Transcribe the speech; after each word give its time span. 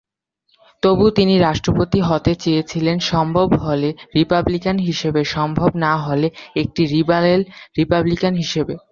তবুও, 0.83 1.09
তিনি 1.09 1.33
রাষ্ট্রপতি 1.37 1.99
হতে 2.01 2.31
চেয়েছিলেন, 2.35 2.97
সম্ভব 3.11 3.47
হলে 3.57 3.89
রিপাবলিকান 4.15 4.77
হিসাবে, 4.79 5.21
সম্ভব 5.35 5.69
না 5.75 5.93
হলে, 5.97 6.27
একটি 6.55 6.81
লিবারেল 6.87 7.41
রিপাবলিকান 7.77 8.33
হিসাবে। 8.35 8.73